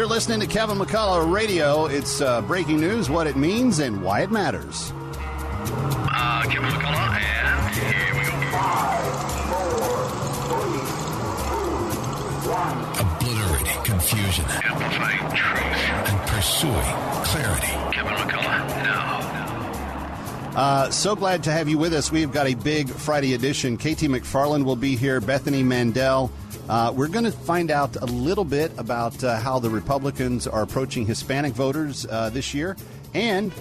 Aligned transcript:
You're 0.00 0.08
listening 0.08 0.40
to 0.40 0.46
Kevin 0.46 0.78
McCullough 0.78 1.30
Radio. 1.30 1.84
It's 1.84 2.22
uh, 2.22 2.40
breaking 2.40 2.80
news, 2.80 3.10
what 3.10 3.26
it 3.26 3.36
means, 3.36 3.80
and 3.80 4.02
why 4.02 4.22
it 4.22 4.30
matters. 4.30 4.94
Uh, 4.96 6.42
Kevin 6.48 6.70
McCullough, 6.70 7.20
and 7.20 7.74
here 7.74 8.14
we 8.14 8.24
go. 8.24 8.32
Obliterating 12.98 13.84
confusion 13.84 14.46
Amplifying 14.48 15.36
truth. 15.36 16.08
and 16.08 16.18
pursuing 16.30 16.94
clarity. 17.26 17.74
Kevin 17.92 18.14
McCullough, 18.14 18.68
now. 18.82 19.20
Uh, 20.56 20.90
so 20.90 21.14
glad 21.14 21.44
to 21.44 21.52
have 21.52 21.68
you 21.68 21.76
with 21.76 21.92
us. 21.92 22.10
We've 22.10 22.32
got 22.32 22.46
a 22.46 22.54
big 22.54 22.88
Friday 22.88 23.34
edition. 23.34 23.76
KT 23.76 24.08
McFarland 24.08 24.64
will 24.64 24.76
be 24.76 24.96
here, 24.96 25.20
Bethany 25.20 25.62
Mandel. 25.62 26.32
Uh, 26.70 26.92
we're 26.92 27.08
going 27.08 27.24
to 27.24 27.32
find 27.32 27.68
out 27.72 27.96
a 27.96 28.06
little 28.06 28.44
bit 28.44 28.70
about 28.78 29.24
uh, 29.24 29.40
how 29.40 29.58
the 29.58 29.68
Republicans 29.68 30.46
are 30.46 30.62
approaching 30.62 31.04
Hispanic 31.04 31.52
voters 31.52 32.06
uh, 32.08 32.30
this 32.30 32.54
year. 32.54 32.76
And 33.12 33.52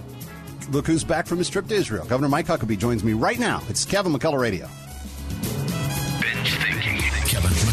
look 0.69 0.85
who's 0.85 1.03
back 1.03 1.25
from 1.25 1.39
his 1.39 1.49
trip 1.49 1.65
to 1.69 1.73
Israel. 1.73 2.05
Governor 2.05 2.29
Mike 2.29 2.45
Huckabee 2.45 2.77
joins 2.77 3.03
me 3.03 3.13
right 3.13 3.39
now. 3.39 3.63
It's 3.67 3.83
Kevin 3.83 4.13
McCullough 4.13 4.39
Radio. 4.39 4.67
Thinking. 6.21 7.01
Kevin. 7.25 7.68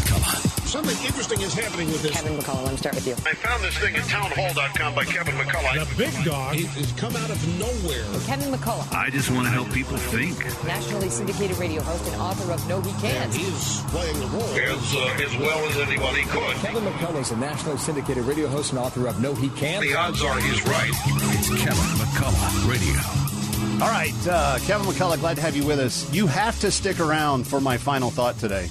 Something 0.67 0.99
interesting 1.07 1.39
is 1.39 1.53
happening 1.53 1.87
with 1.87 2.01
this. 2.01 2.11
Kevin 2.11 2.37
McCullough, 2.37 2.63
let 2.63 2.71
me 2.71 2.77
start 2.77 2.95
with 2.95 3.07
you. 3.07 3.13
I 3.25 3.33
found 3.35 3.63
this 3.63 3.77
thing 3.77 3.95
at 3.95 4.03
townhall.com 4.03 4.95
by 4.95 5.05
Kevin 5.05 5.35
McCullough. 5.35 5.79
The 5.79 5.95
big 5.95 6.11
dog 6.25 6.55
has 6.57 6.91
come 6.99 7.15
out 7.15 7.29
of 7.29 7.39
nowhere. 7.57 8.03
Kevin 8.27 8.51
McCullough, 8.51 8.91
I 8.91 9.09
just 9.09 9.31
want 9.31 9.45
to 9.47 9.51
help 9.51 9.71
people 9.71 9.95
think. 9.95 10.35
nationally 10.65 11.09
syndicated 11.09 11.57
radio 11.57 11.81
host 11.81 12.05
and 12.11 12.21
author 12.21 12.51
of 12.51 12.67
No 12.67 12.81
He 12.81 12.91
Can't. 12.99 13.33
He's 13.33 13.79
playing 13.83 14.19
the 14.19 14.27
role 14.27 14.43
as, 14.43 14.93
uh, 14.93 15.23
as 15.23 15.37
well 15.37 15.57
as 15.69 15.77
anybody 15.77 16.23
could. 16.23 16.55
Kevin 16.57 16.83
McCullough 16.83 17.21
is 17.21 17.31
a 17.31 17.37
nationally 17.37 17.77
syndicated 17.77 18.25
radio 18.25 18.49
host 18.49 18.71
and 18.71 18.79
author 18.79 19.07
of 19.07 19.21
No 19.21 19.33
He 19.33 19.47
Can't. 19.51 19.81
The 19.81 19.95
odds 19.95 20.21
are 20.21 20.37
he's 20.41 20.61
right. 20.67 20.91
It's 20.91 21.47
Kevin 21.63 21.95
McCullough 21.95 22.69
Radio. 22.69 23.81
All 23.81 23.89
right, 23.89 24.13
uh, 24.27 24.57
Kevin 24.65 24.85
McCullough, 24.85 25.19
glad 25.21 25.37
to 25.37 25.41
have 25.41 25.55
you 25.55 25.65
with 25.65 25.79
us. 25.79 26.11
You 26.13 26.27
have 26.27 26.59
to 26.59 26.71
stick 26.71 26.99
around 26.99 27.47
for 27.47 27.61
my 27.61 27.77
final 27.77 28.09
thought 28.11 28.37
today. 28.37 28.69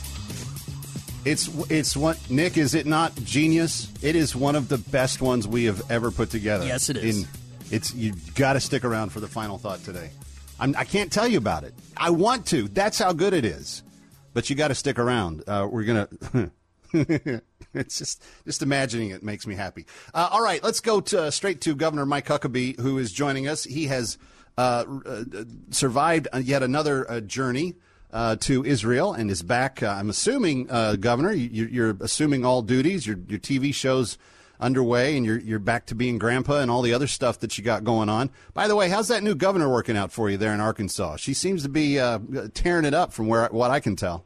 It's 1.27 1.49
it's 1.69 1.97
what 1.97 2.31
Nick 2.31 2.57
is 2.57 2.75
it 2.75 2.87
not 2.87 3.13
genius? 3.17 3.93
It 4.01 4.15
is 4.15 4.37
one 4.37 4.55
of 4.55 4.69
the 4.69 4.79
best 4.79 5.21
ones 5.21 5.49
we 5.49 5.65
have 5.65 5.91
ever 5.91 6.13
put 6.13 6.31
together. 6.31 6.65
Yes, 6.65 6.89
it 6.89 6.97
is. 6.99 7.25
In, 7.25 7.29
it's 7.73 7.93
you 7.93 8.15
got 8.37 8.53
to 8.53 8.61
stick 8.61 8.85
around 8.85 9.11
for 9.11 9.19
the 9.19 9.27
final 9.27 9.59
thought 9.59 9.83
today. 9.83 10.11
I'm, 10.61 10.77
I 10.79 10.85
can't 10.85 11.11
tell 11.11 11.27
you 11.27 11.39
about 11.39 11.65
it. 11.65 11.75
I 11.97 12.11
want 12.11 12.47
to. 12.47 12.69
That's 12.69 13.01
how 13.01 13.13
good 13.13 13.35
it 13.35 13.45
is. 13.45 13.83
But 14.35 14.49
you 14.49 14.55
got 14.55 14.69
to 14.69 14.77
stick 14.77 15.01
around. 15.01 15.43
Uh, 15.49 15.67
we're 15.69 15.83
gonna. 15.83 16.09
it's 17.75 17.99
just 17.99 18.23
just 18.45 18.63
imagining 18.63 19.11
it 19.11 19.25
makes 19.25 19.49
me 19.49 19.57
happy. 19.57 19.87
Uh, 20.15 20.29
all 20.31 20.45
right, 20.45 20.63
let's 20.63 20.79
go 20.79 21.01
to, 21.01 21.33
straight 21.33 21.61
to 21.63 21.75
Governor 21.75 22.07
Mike 22.07 22.27
Huckabee, 22.27 22.79
who 22.79 22.99
is 22.99 23.11
joining 23.11 23.49
us. 23.49 23.65
He 23.65 23.87
has 23.87 24.17
uh, 24.57 24.85
uh, 25.05 25.25
survived 25.71 26.29
yet 26.41 26.63
another 26.63 27.11
uh, 27.11 27.21
journey 27.21 27.75
uh, 28.13 28.37
to 28.37 28.65
Israel 28.65 29.13
and 29.13 29.31
is 29.31 29.43
back. 29.43 29.83
Uh, 29.83 29.89
I'm 29.89 30.11
assuming, 30.11 30.71
uh, 30.71 30.97
Governor, 30.97 31.33
you, 31.33 31.67
you're 31.67 31.97
assuming 32.01 32.45
all 32.45 32.63
duties. 32.63 33.07
Your 33.07 33.19
your 33.29 33.39
TV 33.39 33.75
shows 33.75 34.19
underway, 34.61 35.17
and 35.17 35.27
you're 35.27 35.39
you're 35.39 35.59
back 35.59 35.87
to 35.87 35.95
being 35.95 36.19
grandpa 36.19 36.61
and 36.61 36.71
all 36.71 36.83
the 36.83 36.95
other 36.95 37.07
stuff 37.07 37.41
that 37.41 37.59
you 37.59 37.65
got 37.65 37.85
going 37.85 38.09
on. 38.09 38.31
By 38.55 38.69
the 38.69 38.77
way, 38.77 38.89
how's 38.89 39.09
that 39.09 39.23
new 39.23 39.35
governor 39.35 39.71
working 39.71 39.97
out 39.97 40.13
for 40.13 40.31
you 40.31 40.37
there 40.37 40.55
in 40.55 40.61
Arkansas? 40.61 41.17
She 41.17 41.35
seems 41.35 41.63
to 41.63 41.69
be 41.69 41.99
uh, 41.99 42.19
tearing 42.55 42.85
it 42.85 42.95
up 42.95 43.13
from 43.13 43.27
where 43.29 43.49
what 43.49 43.71
I 43.71 43.81
can 43.81 43.97
tell. 43.97 44.25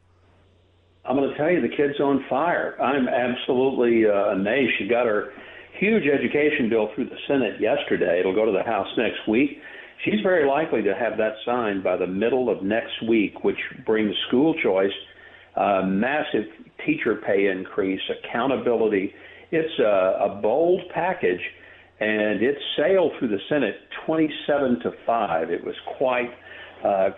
I'm 1.03 1.15
going 1.15 1.29
to 1.29 1.35
tell 1.35 1.49
you, 1.49 1.61
the 1.61 1.75
kid's 1.75 1.99
on 1.99 2.23
fire. 2.29 2.79
I'm 2.79 3.07
absolutely 3.07 4.05
uh, 4.05 4.33
amazed. 4.33 4.73
She 4.77 4.87
got 4.87 5.07
her 5.07 5.33
huge 5.79 6.03
education 6.05 6.69
bill 6.69 6.89
through 6.93 7.05
the 7.05 7.17
Senate 7.27 7.59
yesterday. 7.59 8.19
It'll 8.19 8.35
go 8.35 8.45
to 8.45 8.51
the 8.51 8.63
House 8.63 8.87
next 8.97 9.27
week. 9.27 9.59
She's 10.03 10.21
very 10.23 10.47
likely 10.47 10.81
to 10.83 10.95
have 10.95 11.17
that 11.17 11.33
signed 11.45 11.83
by 11.83 11.95
the 11.95 12.07
middle 12.07 12.49
of 12.49 12.63
next 12.63 13.07
week, 13.07 13.43
which 13.43 13.59
brings 13.85 14.15
school 14.27 14.55
choice, 14.61 14.91
uh, 15.55 15.83
massive 15.85 16.45
teacher 16.85 17.15
pay 17.15 17.47
increase, 17.47 18.01
accountability. 18.09 19.13
It's 19.51 19.79
a, 19.79 20.29
a 20.31 20.39
bold 20.41 20.81
package, 20.93 21.41
and 21.99 22.41
it 22.41 22.57
sailed 22.75 23.11
through 23.19 23.27
the 23.27 23.39
Senate 23.47 23.75
27 24.05 24.79
to 24.79 24.91
5. 25.05 25.51
It 25.51 25.63
was 25.63 25.75
quite 25.97 26.31
uh, 26.83 27.11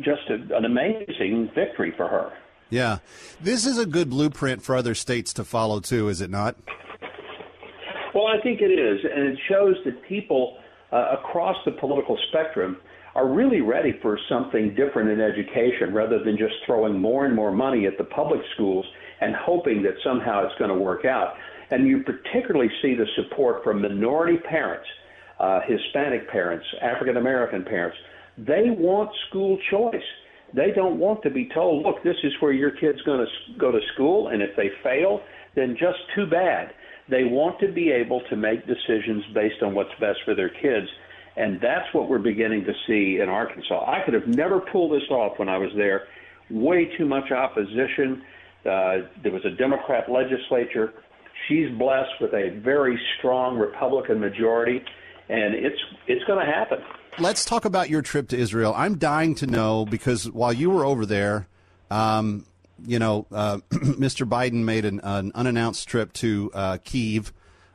just 0.00 0.28
a, 0.28 0.56
an 0.56 0.66
amazing 0.66 1.50
victory 1.54 1.94
for 1.96 2.06
her. 2.06 2.32
Yeah, 2.68 2.98
this 3.40 3.64
is 3.64 3.78
a 3.78 3.86
good 3.86 4.10
blueprint 4.10 4.60
for 4.60 4.76
other 4.76 4.94
states 4.94 5.32
to 5.34 5.44
follow 5.44 5.80
too, 5.80 6.08
is 6.08 6.20
it 6.20 6.30
not? 6.30 6.56
Well, 8.14 8.26
I 8.26 8.40
think 8.42 8.60
it 8.60 8.72
is, 8.72 9.00
and 9.04 9.28
it 9.28 9.38
shows 9.48 9.76
that 9.84 10.02
people 10.02 10.58
uh, 10.92 11.16
across 11.18 11.56
the 11.64 11.72
political 11.72 12.16
spectrum 12.28 12.78
are 13.14 13.28
really 13.28 13.62
ready 13.62 13.94
for 14.02 14.18
something 14.28 14.74
different 14.74 15.08
in 15.08 15.20
education 15.20 15.94
rather 15.94 16.22
than 16.22 16.36
just 16.36 16.54
throwing 16.66 17.00
more 17.00 17.24
and 17.24 17.34
more 17.34 17.50
money 17.50 17.86
at 17.86 17.96
the 17.96 18.04
public 18.04 18.40
schools 18.54 18.84
and 19.20 19.34
hoping 19.34 19.82
that 19.82 19.94
somehow 20.04 20.44
it's 20.44 20.54
going 20.58 20.70
to 20.70 20.76
work 20.76 21.04
out. 21.06 21.34
And 21.70 21.88
you 21.88 22.02
particularly 22.02 22.70
see 22.82 22.94
the 22.94 23.06
support 23.16 23.64
from 23.64 23.80
minority 23.80 24.36
parents, 24.48 24.86
uh, 25.40 25.60
Hispanic 25.66 26.28
parents, 26.30 26.66
African 26.82 27.16
American 27.16 27.64
parents. 27.64 27.96
They 28.38 28.66
want 28.68 29.10
school 29.28 29.58
choice. 29.70 30.04
They 30.54 30.70
don't 30.74 30.98
want 30.98 31.22
to 31.22 31.30
be 31.30 31.48
told, 31.52 31.84
look, 31.84 32.02
this 32.04 32.16
is 32.22 32.32
where 32.40 32.52
your 32.52 32.70
kid's 32.70 33.00
going 33.02 33.26
to 33.26 33.58
go 33.58 33.72
to 33.72 33.80
school, 33.94 34.28
and 34.28 34.42
if 34.42 34.54
they 34.56 34.70
fail, 34.84 35.22
then 35.54 35.76
just 35.78 35.98
too 36.14 36.26
bad. 36.26 36.72
They 37.08 37.24
want 37.24 37.60
to 37.60 37.70
be 37.70 37.90
able 37.90 38.20
to 38.30 38.36
make 38.36 38.66
decisions 38.66 39.24
based 39.32 39.62
on 39.62 39.74
what's 39.74 39.94
best 40.00 40.18
for 40.24 40.34
their 40.34 40.48
kids. 40.48 40.88
And 41.36 41.60
that's 41.60 41.92
what 41.92 42.08
we're 42.08 42.18
beginning 42.18 42.64
to 42.64 42.72
see 42.86 43.20
in 43.20 43.28
Arkansas. 43.28 43.84
I 43.86 44.02
could 44.04 44.14
have 44.14 44.26
never 44.26 44.60
pulled 44.60 44.92
this 44.92 45.08
off 45.10 45.38
when 45.38 45.48
I 45.48 45.58
was 45.58 45.70
there. 45.76 46.08
Way 46.50 46.90
too 46.96 47.06
much 47.06 47.30
opposition. 47.30 48.22
Uh, 48.64 49.06
there 49.22 49.32
was 49.32 49.44
a 49.44 49.50
Democrat 49.50 50.10
legislature. 50.10 50.94
She's 51.46 51.70
blessed 51.78 52.20
with 52.20 52.32
a 52.32 52.58
very 52.64 52.98
strong 53.18 53.58
Republican 53.58 54.18
majority, 54.18 54.82
and 55.28 55.54
it's 55.54 55.78
it's 56.06 56.24
going 56.24 56.44
to 56.44 56.50
happen. 56.50 56.78
Let's 57.18 57.44
talk 57.44 57.64
about 57.64 57.90
your 57.90 58.02
trip 58.02 58.28
to 58.28 58.38
Israel. 58.38 58.74
I'm 58.76 58.98
dying 58.98 59.34
to 59.36 59.46
know 59.46 59.84
because 59.84 60.30
while 60.30 60.52
you 60.52 60.70
were 60.70 60.84
over 60.84 61.06
there, 61.06 61.46
um, 61.90 62.46
you 62.84 62.98
know, 62.98 63.26
uh, 63.32 63.58
Mr. 63.70 64.28
Biden 64.28 64.64
made 64.64 64.84
an, 64.84 65.00
an 65.02 65.32
unannounced 65.34 65.88
trip 65.88 66.12
to 66.14 66.50
uh, 66.54 66.78
Kiev. 66.84 67.32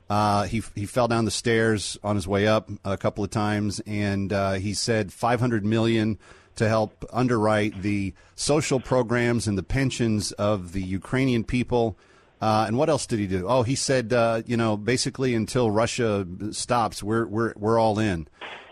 Uh, 0.09 0.44
he 0.44 0.62
he 0.75 0.85
fell 0.85 1.07
down 1.07 1.25
the 1.25 1.31
stairs 1.31 1.97
on 2.03 2.16
his 2.16 2.28
way 2.28 2.45
up 2.45 2.69
a 2.84 2.97
couple 2.97 3.23
of 3.23 3.29
times, 3.29 3.79
and 3.88 4.34
uh, 4.34 4.53
he 4.53 4.73
said 4.73 5.13
500 5.13 5.63
million 5.63 6.19
to 6.56 6.67
help 6.67 7.06
underwrite 7.13 7.81
the 7.81 8.13
social 8.35 8.79
programs 8.81 9.47
and 9.47 9.57
the 9.57 9.63
pensions 9.63 10.34
of 10.34 10.73
the 10.73 10.81
Ukrainian 10.81 11.45
people. 11.45 11.97
Uh, 12.41 12.66
and 12.67 12.78
what 12.78 12.90
else 12.90 13.06
did 13.06 13.19
he 13.19 13.28
do? 13.28 13.47
Oh, 13.47 13.63
he 13.63 13.75
said, 13.75 14.11
uh, 14.11 14.41
you 14.45 14.57
know, 14.57 14.75
basically 14.75 15.34
until 15.34 15.72
Russia 15.72 16.28
stops, 16.51 17.01
we're 17.01 17.25
we're 17.25 17.53
we're 17.56 17.79
all 17.79 17.97
in. 17.97 18.28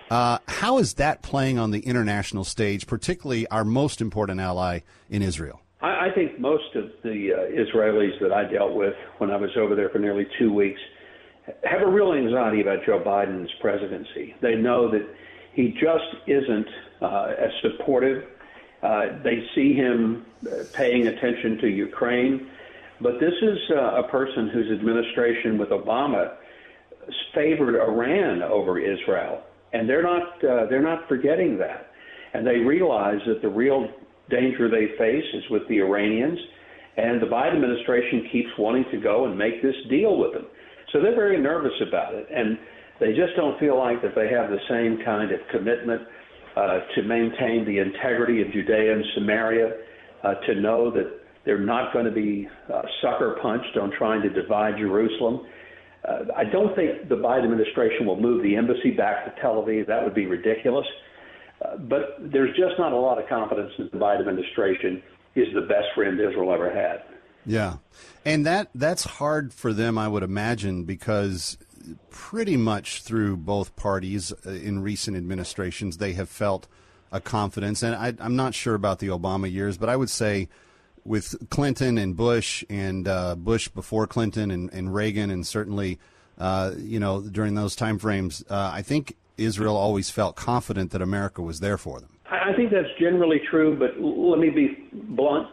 How 0.09 0.79
is 0.79 0.95
that 0.95 1.21
playing 1.21 1.57
on 1.57 1.71
the 1.71 1.79
international 1.79 2.43
stage, 2.43 2.85
particularly 2.85 3.47
our 3.47 3.63
most 3.63 4.01
important 4.01 4.41
ally 4.41 4.79
in 5.09 5.21
Israel? 5.21 5.61
I, 5.81 6.07
I 6.07 6.11
think 6.13 6.39
most 6.39 6.75
of 6.75 6.91
the 7.03 7.33
uh, 7.33 7.39
Israelis 7.51 8.19
that 8.21 8.31
I 8.31 8.45
dealt 8.51 8.73
with 8.73 8.95
when 9.17 9.31
I 9.31 9.37
was 9.37 9.51
over 9.57 9.75
there 9.75 9.89
for 9.89 9.99
nearly 9.99 10.27
two 10.37 10.53
weeks 10.53 10.79
have 11.63 11.81
a 11.81 11.87
real 11.87 12.13
anxiety 12.13 12.61
about 12.61 12.85
Joe 12.85 12.99
Biden's 12.99 13.51
presidency. 13.61 14.35
They 14.41 14.55
know 14.55 14.89
that 14.91 15.07
he 15.53 15.69
just 15.71 16.27
isn't 16.27 16.67
uh, 17.01 17.33
as 17.37 17.51
supportive. 17.61 18.23
Uh, 18.81 19.21
they 19.23 19.43
see 19.55 19.73
him 19.73 20.25
uh, 20.45 20.63
paying 20.73 21.07
attention 21.07 21.57
to 21.59 21.67
Ukraine, 21.67 22.47
but 23.01 23.19
this 23.19 23.33
is 23.41 23.57
uh, 23.71 24.03
a 24.03 24.07
person 24.07 24.49
whose 24.49 24.71
administration 24.71 25.57
with 25.57 25.69
Obama 25.69 26.35
favored 27.33 27.75
Iran 27.75 28.41
over 28.43 28.79
Israel, 28.79 29.41
and 29.73 29.89
they're 29.89 30.03
not 30.03 30.43
uh, 30.43 30.65
they're 30.67 30.81
not 30.81 31.07
forgetting 31.07 31.57
that, 31.57 31.91
and 32.33 32.45
they 32.45 32.57
realize 32.57 33.19
that 33.25 33.41
the 33.41 33.49
real 33.49 33.87
danger 34.29 34.69
they 34.69 34.97
face 34.97 35.25
is 35.33 35.43
with 35.49 35.67
the 35.67 35.79
Iranians, 35.79 36.39
and 36.97 37.21
the 37.21 37.27
Biden 37.27 37.55
administration 37.55 38.27
keeps 38.31 38.49
wanting 38.57 38.85
to 38.91 38.97
go 38.99 39.25
and 39.25 39.37
make 39.37 39.61
this 39.61 39.75
deal 39.89 40.17
with 40.17 40.33
them. 40.33 40.45
So 40.91 41.01
they're 41.01 41.15
very 41.15 41.39
nervous 41.39 41.73
about 41.87 42.13
it, 42.13 42.27
and 42.33 42.57
they 42.99 43.09
just 43.09 43.35
don't 43.35 43.59
feel 43.59 43.77
like 43.77 44.01
that 44.01 44.15
they 44.15 44.27
have 44.29 44.49
the 44.49 44.59
same 44.69 45.03
kind 45.05 45.31
of 45.31 45.39
commitment 45.51 46.01
uh, 46.55 46.79
to 46.95 47.03
maintain 47.03 47.63
the 47.65 47.79
integrity 47.79 48.41
of 48.41 48.51
Judea 48.51 48.93
and 48.93 49.05
Samaria, 49.15 49.71
uh, 50.23 50.33
to 50.47 50.55
know 50.55 50.91
that 50.91 51.19
they're 51.45 51.59
not 51.59 51.93
going 51.93 52.05
to 52.05 52.11
be 52.11 52.47
uh, 52.73 52.81
sucker 53.01 53.39
punched 53.41 53.77
on 53.81 53.91
trying 53.97 54.21
to 54.21 54.29
divide 54.29 54.77
Jerusalem. 54.77 55.41
Uh, 56.07 56.25
I 56.35 56.43
don't 56.43 56.75
think 56.75 57.07
the 57.07 57.15
Biden 57.15 57.45
administration 57.45 58.05
will 58.05 58.19
move 58.19 58.43
the 58.43 58.55
embassy 58.55 58.91
back 58.91 59.25
to 59.25 59.41
Tel 59.41 59.55
Aviv. 59.63 59.87
That 59.87 60.03
would 60.03 60.15
be 60.15 60.25
ridiculous. 60.25 60.85
Uh, 60.87 60.99
but 61.79 62.17
there's 62.19 62.55
just 62.55 62.77
not 62.77 62.93
a 62.93 62.97
lot 62.97 63.21
of 63.21 63.27
confidence 63.27 63.71
that 63.77 63.91
the 63.91 63.97
Biden 63.97 64.21
administration 64.21 65.01
is 65.35 65.47
the 65.53 65.61
best 65.61 65.87
friend 65.95 66.19
Israel 66.19 66.53
ever 66.53 66.69
had. 66.73 67.03
Yeah, 67.45 67.77
and 68.25 68.45
that 68.45 68.69
that's 68.75 69.03
hard 69.03 69.53
for 69.53 69.73
them, 69.73 69.97
I 69.97 70.07
would 70.07 70.23
imagine, 70.23 70.83
because 70.83 71.57
pretty 72.09 72.57
much 72.57 73.01
through 73.01 73.37
both 73.37 73.75
parties 73.75 74.31
uh, 74.45 74.51
in 74.51 74.81
recent 74.81 75.17
administrations, 75.17 75.97
they 75.97 76.13
have 76.13 76.29
felt 76.29 76.67
a 77.11 77.19
confidence, 77.19 77.81
and 77.81 77.95
I, 77.95 78.13
I'm 78.19 78.35
not 78.35 78.53
sure 78.53 78.75
about 78.75 78.99
the 78.99 79.07
Obama 79.07 79.51
years, 79.51 79.77
but 79.77 79.89
I 79.89 79.95
would 79.95 80.09
say 80.09 80.47
with 81.05 81.49
Clinton 81.49 81.97
and 81.97 82.15
Bush 82.15 82.63
and 82.69 83.07
uh, 83.07 83.35
Bush 83.35 83.67
before 83.69 84.05
Clinton 84.05 84.51
and, 84.51 84.71
and 84.71 84.93
Reagan 84.93 85.31
and 85.31 85.47
certainly 85.47 85.97
uh, 86.37 86.73
you 86.77 86.99
know 86.99 87.21
during 87.21 87.55
those 87.55 87.75
time 87.75 87.97
frames, 87.97 88.43
uh, 88.49 88.71
I 88.73 88.81
think 88.81 89.15
Israel 89.39 89.75
always 89.75 90.09
felt 90.09 90.35
confident 90.35 90.91
that 90.91 91.01
America 91.01 91.41
was 91.41 91.59
there 91.59 91.77
for 91.77 91.99
them. 91.99 92.09
I 92.29 92.53
think 92.55 92.71
that's 92.71 92.89
generally 92.99 93.41
true, 93.49 93.77
but 93.77 93.99
let 93.99 94.39
me 94.39 94.49
be 94.49 94.87
blunt. 94.93 95.47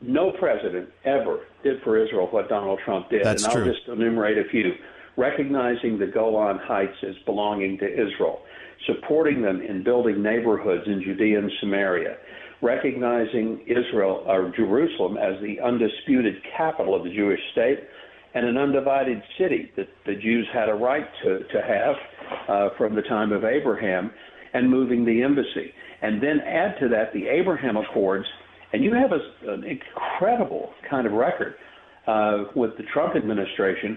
No 0.00 0.32
president 0.32 0.88
ever 1.04 1.40
did 1.62 1.80
for 1.82 1.96
Israel 1.96 2.26
what 2.30 2.48
Donald 2.48 2.80
Trump 2.84 3.08
did. 3.08 3.24
That's 3.24 3.44
and 3.44 3.52
I'll 3.52 3.64
true. 3.64 3.72
just 3.72 3.88
enumerate 3.88 4.38
a 4.38 4.44
few. 4.50 4.72
Recognizing 5.16 5.98
the 5.98 6.06
Golan 6.06 6.58
Heights 6.58 6.96
as 7.06 7.14
belonging 7.24 7.78
to 7.78 7.86
Israel, 7.86 8.40
supporting 8.86 9.42
them 9.42 9.60
in 9.60 9.84
building 9.84 10.22
neighborhoods 10.22 10.84
in 10.86 11.02
Judea 11.02 11.38
and 11.38 11.52
Samaria, 11.60 12.16
recognizing 12.62 13.60
Israel 13.66 14.24
or 14.26 14.52
Jerusalem 14.56 15.16
as 15.16 15.40
the 15.42 15.60
undisputed 15.60 16.36
capital 16.56 16.94
of 16.94 17.04
the 17.04 17.10
Jewish 17.10 17.40
state 17.52 17.80
and 18.34 18.46
an 18.46 18.56
undivided 18.56 19.22
city 19.38 19.70
that 19.76 19.88
the 20.06 20.14
Jews 20.14 20.48
had 20.52 20.68
a 20.68 20.74
right 20.74 21.06
to, 21.22 21.40
to 21.40 21.62
have 21.62 21.96
uh, 22.48 22.70
from 22.76 22.94
the 22.94 23.02
time 23.02 23.32
of 23.32 23.44
Abraham, 23.44 24.10
and 24.54 24.70
moving 24.70 25.04
the 25.04 25.22
embassy. 25.22 25.72
And 26.02 26.22
then 26.22 26.40
add 26.40 26.78
to 26.80 26.88
that 26.88 27.12
the 27.12 27.28
Abraham 27.28 27.76
Accords, 27.76 28.26
and 28.72 28.82
you 28.82 28.92
have 28.94 29.12
a, 29.12 29.52
an 29.52 29.64
incredible 29.64 30.72
kind 30.88 31.06
of 31.06 31.12
record 31.12 31.54
uh, 32.06 32.44
with 32.54 32.76
the 32.76 32.82
Trump 32.92 33.16
administration. 33.16 33.96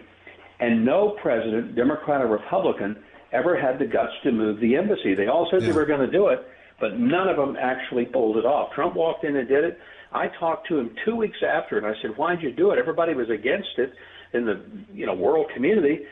And 0.60 0.86
no 0.86 1.18
president, 1.22 1.76
Democrat 1.76 2.22
or 2.22 2.28
Republican, 2.28 2.98
ever 3.32 3.60
had 3.60 3.80
the 3.80 3.86
guts 3.86 4.14
to 4.24 4.32
move 4.32 4.60
the 4.60 4.76
embassy. 4.76 5.16
They 5.16 5.28
all 5.28 5.48
said 5.52 5.62
they 5.64 5.74
were 5.74 5.86
going 5.86 6.00
to 6.00 6.12
do 6.12 6.28
it, 6.28 6.46
but 6.80 6.98
none 6.98 7.28
of 7.28 7.36
them 7.36 7.58
actually 7.60 8.06
pulled 8.06 8.38
it 8.38 8.46
off. 8.46 8.74
Trump 8.74 8.96
walked 8.96 9.26
in 9.26 9.36
and 9.36 9.48
did 9.48 9.64
it. 9.64 9.80
I 10.14 10.28
talked 10.40 10.68
to 10.70 10.80
him 10.80 10.96
two 11.04 11.16
weeks 11.16 11.40
after, 11.46 11.78
and 11.78 11.86
I 11.86 11.94
said, 12.02 12.16
"Why'd 12.16 12.42
you 12.42 12.52
do 12.52 12.72
it?" 12.72 12.80
Everybody 12.80 13.14
was 13.14 13.30
against 13.30 13.78
it 13.78 13.94
in 14.34 14.46
the 14.46 14.62
you 14.94 15.06
know 15.06 15.14
world 15.14 15.48
community. 15.54 16.06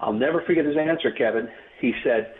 I'll 0.00 0.12
never 0.12 0.42
forget 0.42 0.64
his 0.64 0.76
answer, 0.76 1.10
Kevin. 1.10 1.48
He 1.80 1.92
said, 2.02 2.34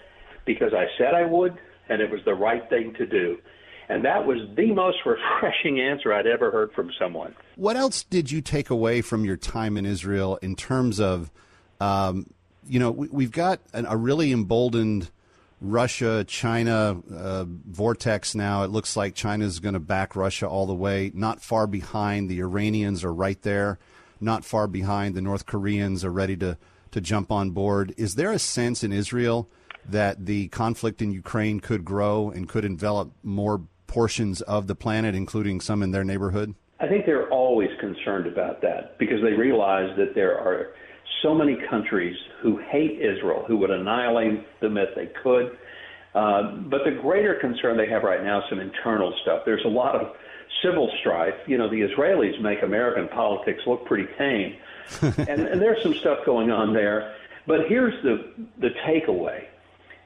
"Because 0.44 0.73
I 0.75 0.87
said 0.96 1.14
I 1.14 1.25
would, 1.25 1.58
and 1.88 2.00
it 2.00 2.11
was 2.11 2.20
the 2.25 2.35
right 2.35 2.69
thing 2.69 2.94
to 2.94 3.06
do." 3.06 3.38
And 3.88 4.05
that 4.05 4.26
was 4.26 4.38
the 4.55 4.73
most 4.73 4.99
refreshing 5.06 5.81
answer 5.81 6.12
I'd 6.12 6.26
ever 6.26 6.50
heard 6.50 6.73
from 6.73 6.90
someone. 6.99 7.35
What 7.56 7.76
else 7.76 8.05
did 8.05 8.31
you 8.31 8.40
take 8.40 8.70
away 8.70 9.02
from 9.02 9.25
your 9.25 9.37
time 9.37 9.76
in 9.76 9.87
Israel 9.87 10.38
in 10.43 10.56
terms 10.56 11.00
of, 11.00 11.31
um, 11.81 12.31
you 12.69 12.79
know, 12.79 12.90
we, 12.90 13.08
we've 13.08 13.32
got 13.32 13.61
an, 13.73 13.87
a 13.87 13.96
really 13.96 14.32
emboldened 14.32 15.11
Russia 15.61 16.25
China 16.29 17.02
uh, 17.12 17.44
vortex 17.49 18.35
now. 18.35 18.62
It 18.62 18.70
looks 18.70 18.96
like 18.96 19.14
China's 19.14 19.58
going 19.58 19.73
to 19.73 19.81
back 19.81 20.14
Russia 20.14 20.46
all 20.46 20.67
the 20.67 20.75
way. 20.75 21.11
Not 21.14 21.40
far 21.40 21.67
behind, 21.67 22.29
the 22.29 22.40
Iranians 22.40 23.02
are 23.05 23.12
right 23.12 23.40
there. 23.43 23.79
Not 24.20 24.44
far 24.44 24.67
behind, 24.67 25.14
the 25.14 25.23
North 25.23 25.46
Koreans 25.46 26.05
are 26.05 26.12
ready 26.12 26.37
to, 26.38 26.58
to 26.93 27.00
jump 27.00 27.31
on 27.31 27.50
board. 27.50 27.94
Is 27.96 28.14
there 28.14 28.32
a 28.32 28.38
sense 28.38 28.82
in 28.85 28.93
Israel 28.93 29.49
that 29.88 30.26
the 30.26 30.49
conflict 30.49 31.00
in 31.00 31.12
Ukraine 31.12 31.61
could 31.61 31.85
grow 31.85 32.31
and 32.31 32.49
could 32.49 32.64
envelop 32.64 33.12
more 33.23 33.62
portions 33.87 34.43
of 34.43 34.67
the 34.67 34.75
planet, 34.75 35.14
including 35.14 35.61
some 35.61 35.82
in 35.82 35.90
their 35.90 36.05
neighborhood? 36.05 36.55
I 36.81 36.87
think 36.87 37.06
they're 37.06 37.29
always 37.31 37.70
concerned 37.81 38.26
about 38.26 38.61
that 38.62 38.99
because 38.99 39.20
they 39.23 39.32
realize 39.32 39.96
that 39.96 40.14
there 40.14 40.38
are 40.38 40.69
so 41.23 41.35
many 41.35 41.56
countries 41.69 42.17
who 42.43 42.58
hate 42.70 43.00
Israel, 43.00 43.44
who 43.49 43.56
would 43.56 43.70
annihilate 43.70 44.61
them 44.61 44.76
if 44.76 44.94
they 44.94 45.11
could. 45.23 45.58
Uh, 46.14 46.56
but 46.70 46.81
the 46.85 46.99
greater 47.02 47.35
concern 47.40 47.76
they 47.76 47.88
have 47.88 48.02
right 48.02 48.23
now 48.23 48.38
is 48.38 48.44
some 48.49 48.61
internal 48.61 49.12
stuff. 49.23 49.43
There's 49.44 49.64
a 49.64 49.69
lot 49.69 49.96
of 49.96 50.14
civil 50.62 50.90
strife. 51.00 51.35
You 51.46 51.58
know, 51.58 51.69
the 51.69 51.81
Israelis 51.81 52.40
make 52.40 52.62
American 52.62 53.08
politics 53.08 53.61
look 53.67 53.85
pretty 53.87 54.06
tame, 54.17 54.55
and, 55.02 55.46
and 55.46 55.61
there's 55.61 55.82
some 55.82 55.94
stuff 55.94 56.25
going 56.25 56.50
on 56.50 56.73
there. 56.73 57.14
But 57.46 57.69
here's 57.69 58.00
the 58.02 58.32
the 58.58 58.70
takeaway: 58.87 59.44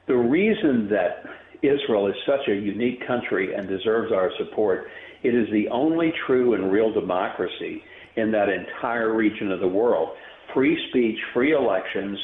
the 0.07 0.17
reason 0.17 0.89
that 0.91 1.25
Israel 1.63 2.09
is 2.09 2.15
such 2.27 2.49
a 2.49 2.55
unique 2.55 3.07
country 3.07 3.55
and 3.55 3.69
deserves 3.69 4.13
our 4.13 4.31
support. 4.39 4.89
It 5.23 5.35
is 5.35 5.49
the 5.53 5.69
only 5.69 6.13
true 6.27 6.55
and 6.55 6.73
real 6.73 6.93
democracy 6.93 7.85
in 8.17 8.33
that 8.33 8.49
entire 8.49 9.15
region 9.15 9.53
of 9.53 9.61
the 9.61 9.69
world. 9.69 10.11
Free 10.53 10.77
speech, 10.89 11.19
free 11.33 11.53
elections, 11.53 12.19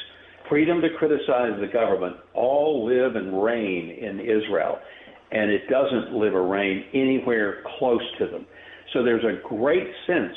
freedom 0.49 0.81
to 0.81 0.91
criticize 0.91 1.59
the 1.61 1.69
government 1.73 2.17
all 2.35 2.85
live 2.85 3.17
and 3.17 3.43
reign 3.43 3.91
in 3.91 4.21
Israel. 4.21 4.79
And 5.31 5.51
it 5.51 5.69
doesn't 5.69 6.13
live 6.13 6.35
or 6.35 6.47
reign 6.47 6.85
anywhere 6.93 7.63
close 7.79 8.03
to 8.19 8.27
them. 8.27 8.47
So 8.93 9.03
there's 9.03 9.25
a 9.25 9.41
great 9.47 9.89
sense 10.07 10.35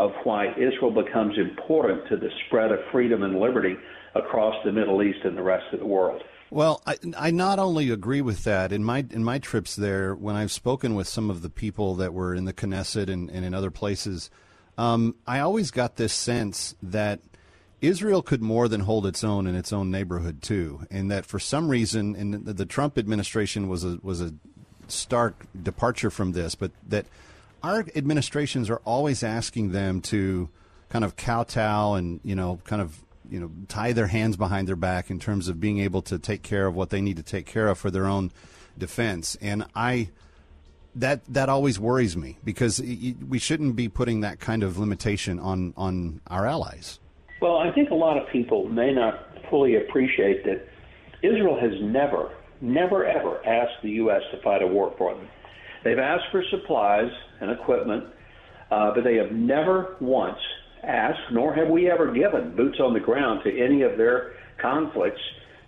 of 0.00 0.12
why 0.24 0.46
Israel 0.56 0.90
becomes 0.90 1.36
important 1.36 2.08
to 2.08 2.16
the 2.16 2.30
spread 2.46 2.72
of 2.72 2.78
freedom 2.90 3.22
and 3.22 3.38
liberty 3.38 3.76
across 4.14 4.54
the 4.64 4.72
Middle 4.72 5.02
East 5.02 5.18
and 5.24 5.36
the 5.36 5.42
rest 5.42 5.66
of 5.74 5.78
the 5.78 5.86
world. 5.86 6.22
Well, 6.50 6.82
I, 6.86 6.96
I 7.16 7.30
not 7.30 7.58
only 7.58 7.90
agree 7.90 8.22
with 8.22 8.42
that 8.44 8.72
in 8.72 8.82
my 8.82 9.04
in 9.10 9.22
my 9.22 9.38
trips 9.38 9.76
there, 9.76 10.14
when 10.14 10.36
I've 10.36 10.50
spoken 10.50 10.94
with 10.94 11.06
some 11.06 11.28
of 11.28 11.42
the 11.42 11.50
people 11.50 11.94
that 11.96 12.14
were 12.14 12.34
in 12.34 12.46
the 12.46 12.54
Knesset 12.54 13.08
and, 13.08 13.30
and 13.30 13.44
in 13.44 13.52
other 13.52 13.70
places, 13.70 14.30
um, 14.78 15.16
I 15.26 15.40
always 15.40 15.70
got 15.70 15.96
this 15.96 16.14
sense 16.14 16.74
that 16.82 17.20
Israel 17.82 18.22
could 18.22 18.42
more 18.42 18.68
than 18.68 18.80
hold 18.80 19.06
its 19.06 19.22
own 19.22 19.46
in 19.46 19.54
its 19.54 19.72
own 19.72 19.90
neighborhood 19.90 20.42
too, 20.42 20.86
and 20.90 21.10
that 21.10 21.26
for 21.26 21.38
some 21.38 21.68
reason, 21.68 22.16
and 22.16 22.46
the, 22.46 22.52
the 22.54 22.66
Trump 22.66 22.96
administration 22.96 23.68
was 23.68 23.84
a 23.84 23.98
was 24.02 24.22
a 24.22 24.32
stark 24.88 25.46
departure 25.62 26.10
from 26.10 26.32
this, 26.32 26.54
but 26.54 26.72
that 26.88 27.04
our 27.62 27.84
administrations 27.94 28.70
are 28.70 28.80
always 28.84 29.22
asking 29.22 29.72
them 29.72 30.00
to 30.00 30.48
kind 30.88 31.04
of 31.04 31.16
kowtow 31.16 31.94
and 31.94 32.20
you 32.24 32.34
know 32.34 32.60
kind 32.64 32.82
of 32.82 33.02
you 33.30 33.38
know 33.38 33.50
tie 33.68 33.92
their 33.92 34.08
hands 34.08 34.36
behind 34.36 34.66
their 34.66 34.76
back 34.76 35.10
in 35.10 35.18
terms 35.18 35.48
of 35.48 35.60
being 35.60 35.78
able 35.78 36.02
to 36.02 36.18
take 36.18 36.42
care 36.42 36.66
of 36.66 36.74
what 36.74 36.90
they 36.90 37.00
need 37.00 37.16
to 37.16 37.22
take 37.22 37.46
care 37.46 37.68
of 37.68 37.78
for 37.78 37.90
their 37.90 38.06
own 38.06 38.32
defense 38.76 39.36
and 39.40 39.64
i 39.74 40.08
that 40.94 41.24
that 41.26 41.48
always 41.48 41.78
worries 41.78 42.16
me 42.16 42.36
because 42.42 42.80
we 42.80 43.38
shouldn't 43.38 43.76
be 43.76 43.88
putting 43.88 44.20
that 44.22 44.40
kind 44.40 44.62
of 44.62 44.78
limitation 44.78 45.38
on 45.38 45.72
on 45.76 46.20
our 46.26 46.46
allies 46.46 46.98
Well, 47.40 47.56
I 47.58 47.72
think 47.72 47.90
a 47.90 47.94
lot 47.94 48.18
of 48.18 48.28
people 48.28 48.68
may 48.68 48.92
not 48.92 49.26
fully 49.48 49.76
appreciate 49.76 50.44
that 50.44 50.66
Israel 51.22 51.58
has 51.58 51.72
never, 51.80 52.32
never, 52.60 53.06
ever 53.06 53.44
asked 53.46 53.82
the 53.82 53.90
U.S. 53.92 54.22
to 54.30 54.42
fight 54.42 54.62
a 54.62 54.66
war 54.66 54.94
for 54.98 55.14
them. 55.14 55.28
They've 55.84 55.98
asked 55.98 56.26
for 56.30 56.42
supplies 56.50 57.10
and 57.40 57.50
equipment, 57.50 58.04
uh, 58.70 58.92
but 58.94 59.04
they 59.04 59.16
have 59.16 59.32
never 59.32 59.96
once 60.00 60.38
asked, 60.82 61.32
nor 61.32 61.54
have 61.54 61.68
we 61.68 61.90
ever 61.90 62.12
given 62.12 62.54
boots 62.56 62.78
on 62.80 62.94
the 62.94 63.00
ground 63.00 63.40
to 63.44 63.60
any 63.60 63.82
of 63.82 63.96
their 63.96 64.32
conflicts 64.60 65.20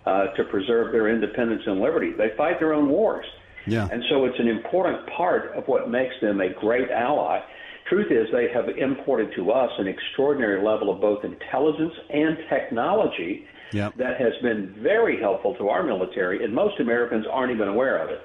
uh, 0.05 0.27
to 0.35 0.43
preserve 0.45 0.91
their 0.91 1.09
independence 1.09 1.61
and 1.65 1.79
liberty. 1.79 2.11
They 2.11 2.35
fight 2.37 2.59
their 2.59 2.73
own 2.73 2.89
wars. 2.89 3.25
Yeah. 3.65 3.87
And 3.91 4.03
so 4.09 4.25
it's 4.25 4.39
an 4.39 4.47
important 4.47 5.07
part 5.17 5.53
of 5.55 5.65
what 5.67 5.89
makes 5.89 6.13
them 6.21 6.41
a 6.41 6.49
great 6.59 6.89
ally. 6.91 7.39
Truth 7.89 8.11
is, 8.11 8.27
they 8.31 8.47
have 8.53 8.69
imported 8.77 9.33
to 9.35 9.51
us 9.51 9.71
an 9.77 9.87
extraordinary 9.87 10.63
level 10.63 10.93
of 10.93 10.99
both 10.99 11.23
intelligence 11.23 11.93
and 12.09 12.37
technology 12.49 13.45
Yep. 13.71 13.95
that 13.97 14.21
has 14.21 14.33
been 14.43 14.75
very 14.83 15.19
helpful 15.19 15.55
to 15.55 15.69
our 15.69 15.81
military, 15.81 16.43
and 16.43 16.53
most 16.53 16.79
Americans 16.79 17.25
aren't 17.31 17.51
even 17.51 17.67
aware 17.67 17.97
of 17.97 18.11
it. 18.11 18.21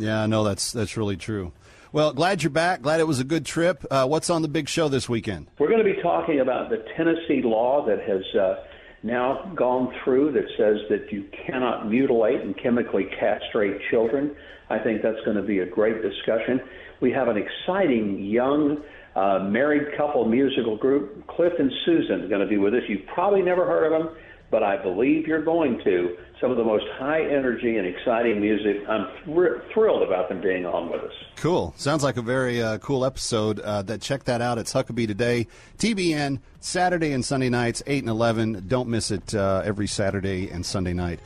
Yeah 0.00 0.26
no 0.26 0.42
that's 0.44 0.72
that's 0.72 0.96
really 0.96 1.16
true 1.16 1.52
well 1.92 2.12
glad 2.12 2.42
you're 2.42 2.50
back 2.50 2.82
glad 2.82 3.00
it 3.00 3.06
was 3.06 3.20
a 3.20 3.24
good 3.24 3.44
trip 3.44 3.84
uh, 3.90 4.06
what's 4.06 4.30
on 4.30 4.42
the 4.42 4.48
big 4.48 4.68
show 4.68 4.88
this 4.88 5.08
weekend 5.08 5.46
We're 5.58 5.68
going 5.68 5.84
to 5.84 5.94
be 5.94 6.00
talking 6.02 6.40
about 6.40 6.70
the 6.70 6.84
Tennessee 6.96 7.42
law 7.42 7.86
that 7.86 8.00
has 8.02 8.22
uh, 8.34 8.64
now 9.02 9.50
gone 9.54 9.92
through 10.04 10.32
that 10.32 10.46
says 10.56 10.78
that 10.90 11.10
you 11.12 11.28
cannot 11.46 11.88
mutilate 11.88 12.40
and 12.40 12.56
chemically 12.56 13.06
castrate 13.18 13.80
children. 13.90 14.34
I 14.68 14.78
think 14.78 15.02
that's 15.02 15.20
going 15.24 15.36
to 15.36 15.42
be 15.42 15.60
a 15.60 15.66
great 15.66 16.02
discussion. 16.02 16.60
We 17.00 17.10
have 17.12 17.28
an 17.28 17.36
exciting 17.36 18.22
young 18.22 18.82
uh, 19.16 19.40
married 19.40 19.96
couple 19.96 20.24
musical 20.26 20.76
group. 20.76 21.26
Cliff 21.28 21.52
and 21.58 21.72
Susan 21.84 22.28
going 22.28 22.42
to 22.42 22.46
be 22.46 22.58
with 22.58 22.74
us. 22.74 22.82
You've 22.88 23.06
probably 23.06 23.42
never 23.42 23.66
heard 23.66 23.92
of 23.92 24.02
them, 24.02 24.16
but 24.50 24.62
I 24.62 24.76
believe 24.76 25.26
you're 25.26 25.44
going 25.44 25.80
to. 25.84 26.16
Some 26.40 26.50
of 26.50 26.56
the 26.56 26.64
most 26.64 26.86
high 26.94 27.20
energy 27.22 27.76
and 27.76 27.86
exciting 27.86 28.40
music. 28.40 28.78
I'm 28.88 29.06
thr- 29.24 29.60
thrilled 29.74 30.02
about 30.02 30.30
them 30.30 30.40
being 30.40 30.64
on 30.64 30.90
with 30.90 31.02
us. 31.02 31.12
Cool. 31.36 31.74
Sounds 31.76 32.02
like 32.02 32.16
a 32.16 32.22
very 32.22 32.62
uh, 32.62 32.78
cool 32.78 33.04
episode. 33.04 33.60
Uh, 33.60 33.82
that 33.82 34.00
check 34.00 34.24
that 34.24 34.40
out. 34.40 34.56
It's 34.56 34.72
Huckabee 34.72 35.06
today, 35.06 35.46
TBN 35.78 36.40
Saturday 36.60 37.12
and 37.12 37.24
Sunday 37.24 37.50
nights, 37.50 37.82
eight 37.86 38.02
and 38.02 38.08
eleven. 38.08 38.64
Don't 38.68 38.88
miss 38.88 39.10
it 39.10 39.34
uh, 39.34 39.62
every 39.64 39.86
Saturday 39.86 40.48
and 40.50 40.64
Sunday 40.64 40.94
night. 40.94 41.20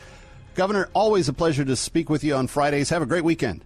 Governor, 0.56 0.88
always 0.94 1.28
a 1.28 1.32
pleasure 1.32 1.64
to 1.64 1.76
speak 1.76 2.10
with 2.10 2.24
you 2.24 2.34
on 2.34 2.46
Fridays. 2.46 2.90
Have 2.90 3.02
a 3.02 3.06
great 3.06 3.24
weekend. 3.24 3.64